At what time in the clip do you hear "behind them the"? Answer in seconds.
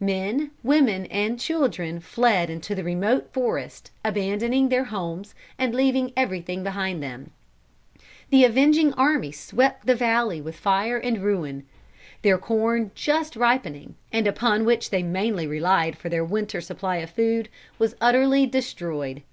6.62-8.44